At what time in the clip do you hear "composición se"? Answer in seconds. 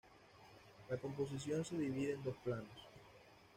0.97-1.77